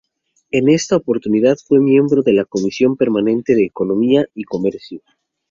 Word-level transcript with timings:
En 0.49 0.67
esta 0.67 0.95
oportunidad 0.95 1.57
fue 1.63 1.79
miembro 1.79 2.23
de 2.23 2.33
la 2.33 2.45
comisión 2.45 2.97
permanente 2.97 3.53
de 3.53 3.65
Economía 3.65 4.25
y 4.33 4.45
Comercio. 4.45 5.03